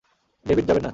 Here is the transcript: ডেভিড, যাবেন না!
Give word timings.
ডেভিড, 0.45 0.65
যাবেন 0.67 0.83
না! 0.83 0.89